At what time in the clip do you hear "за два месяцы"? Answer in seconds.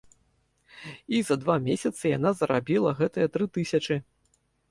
1.27-2.03